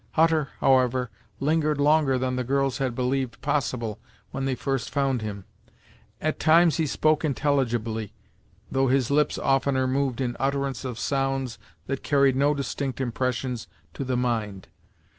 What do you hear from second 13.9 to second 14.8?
to the mind.